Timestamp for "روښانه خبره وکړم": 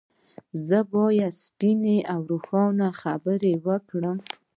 2.31-4.17